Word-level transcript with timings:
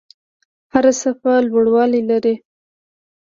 هره 0.73 0.91
څپه 1.01 1.33
لوړوالی 1.47 2.01
لري. 2.09 2.35